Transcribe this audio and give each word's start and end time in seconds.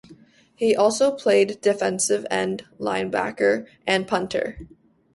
He 0.55 0.75
also 0.75 1.11
played 1.11 1.61
defensive 1.61 2.25
end, 2.31 2.65
linebacker, 2.79 3.67
and 3.85 4.07
punter. 4.07 4.57